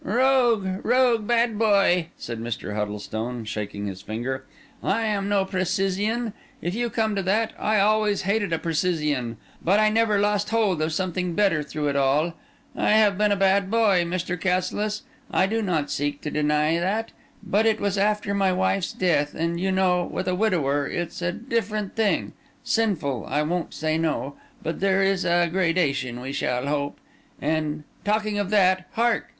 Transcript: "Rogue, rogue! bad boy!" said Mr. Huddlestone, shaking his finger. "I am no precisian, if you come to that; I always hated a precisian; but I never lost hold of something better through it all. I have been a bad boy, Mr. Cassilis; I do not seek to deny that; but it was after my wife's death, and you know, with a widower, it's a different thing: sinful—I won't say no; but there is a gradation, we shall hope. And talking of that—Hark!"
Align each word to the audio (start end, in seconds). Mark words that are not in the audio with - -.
"Rogue, 0.03 0.83
rogue! 0.83 1.27
bad 1.27 1.59
boy!" 1.59 2.07
said 2.17 2.39
Mr. 2.39 2.73
Huddlestone, 2.75 3.45
shaking 3.45 3.85
his 3.85 4.01
finger. 4.01 4.45
"I 4.81 5.03
am 5.03 5.29
no 5.29 5.45
precisian, 5.45 6.33
if 6.59 6.73
you 6.73 6.89
come 6.89 7.15
to 7.15 7.21
that; 7.21 7.53
I 7.59 7.79
always 7.79 8.23
hated 8.23 8.51
a 8.51 8.57
precisian; 8.57 9.37
but 9.63 9.79
I 9.79 9.89
never 9.89 10.17
lost 10.19 10.49
hold 10.49 10.81
of 10.81 10.91
something 10.91 11.35
better 11.35 11.61
through 11.61 11.89
it 11.89 11.95
all. 11.95 12.33
I 12.75 12.93
have 12.93 13.15
been 13.15 13.31
a 13.31 13.35
bad 13.35 13.69
boy, 13.69 14.03
Mr. 14.03 14.41
Cassilis; 14.41 15.03
I 15.29 15.45
do 15.45 15.61
not 15.61 15.91
seek 15.91 16.21
to 16.21 16.31
deny 16.31 16.79
that; 16.79 17.11
but 17.43 17.67
it 17.67 17.79
was 17.79 17.95
after 17.95 18.33
my 18.33 18.51
wife's 18.51 18.93
death, 18.93 19.35
and 19.35 19.59
you 19.59 19.71
know, 19.71 20.03
with 20.03 20.27
a 20.27 20.33
widower, 20.33 20.87
it's 20.87 21.21
a 21.21 21.31
different 21.31 21.95
thing: 21.95 22.33
sinful—I 22.63 23.43
won't 23.43 23.75
say 23.75 23.99
no; 23.99 24.33
but 24.63 24.79
there 24.79 25.03
is 25.03 25.25
a 25.25 25.47
gradation, 25.47 26.21
we 26.21 26.31
shall 26.31 26.65
hope. 26.65 26.99
And 27.39 27.83
talking 28.03 28.39
of 28.39 28.49
that—Hark!" 28.49 29.27